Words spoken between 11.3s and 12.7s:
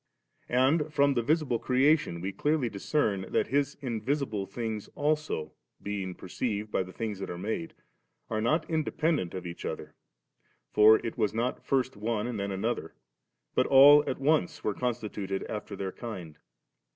* not first one and then